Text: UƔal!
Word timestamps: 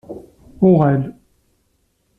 UƔal! 0.69 1.01